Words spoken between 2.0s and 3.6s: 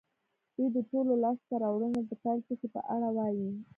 د پيل ټکي په اړه وايي.